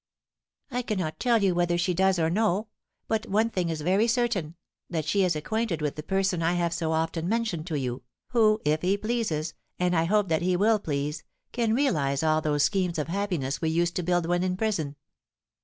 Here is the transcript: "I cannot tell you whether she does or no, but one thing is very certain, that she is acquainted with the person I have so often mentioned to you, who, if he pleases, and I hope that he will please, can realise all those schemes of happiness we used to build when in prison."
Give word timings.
"I 0.71 0.81
cannot 0.81 1.19
tell 1.19 1.43
you 1.43 1.53
whether 1.53 1.77
she 1.77 1.93
does 1.93 2.17
or 2.17 2.31
no, 2.31 2.69
but 3.07 3.27
one 3.27 3.51
thing 3.51 3.69
is 3.69 3.81
very 3.81 4.07
certain, 4.07 4.55
that 4.89 5.05
she 5.05 5.23
is 5.23 5.35
acquainted 5.35 5.79
with 5.79 5.95
the 5.95 6.01
person 6.01 6.41
I 6.41 6.53
have 6.53 6.73
so 6.73 6.91
often 6.91 7.29
mentioned 7.29 7.67
to 7.67 7.77
you, 7.77 8.01
who, 8.29 8.59
if 8.65 8.81
he 8.81 8.97
pleases, 8.97 9.53
and 9.77 9.95
I 9.95 10.05
hope 10.05 10.27
that 10.29 10.41
he 10.41 10.55
will 10.57 10.79
please, 10.79 11.23
can 11.51 11.75
realise 11.75 12.23
all 12.23 12.41
those 12.41 12.63
schemes 12.63 12.97
of 12.97 13.09
happiness 13.09 13.61
we 13.61 13.69
used 13.69 13.95
to 13.95 14.01
build 14.01 14.25
when 14.25 14.41
in 14.41 14.57
prison." 14.57 14.95